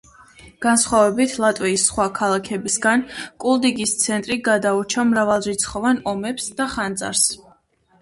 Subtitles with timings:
[0.65, 3.05] განსხვავებით ლატვიის სხვა ქალაქებისაგან,
[3.45, 7.27] კულდიგის ცენტრი გადაურჩა მრავალრიცხოვან ომებს და ხანძარს.